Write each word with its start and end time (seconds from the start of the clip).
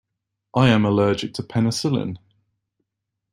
I 0.55 0.69
am 0.69 0.83
allergic 0.83 1.35
to 1.35 1.43
penicillin. 1.43 2.17